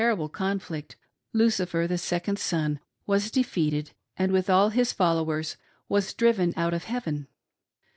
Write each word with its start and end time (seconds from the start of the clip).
299 0.01 0.17
rible 0.29 0.33
conflict, 0.33 0.95
Lucifer, 1.31 1.85
the 1.87 1.95
second 1.95 2.39
son 2.39 2.79
was 3.05 3.29
defeated, 3.29 3.91
and, 4.17 4.31
with 4.31 4.49
all 4.49 4.69
his 4.69 4.91
followers, 4.91 5.57
was 5.87 6.15
driven 6.15 6.55
out 6.57 6.73
of 6.73 6.85
heaven. 6.85 7.27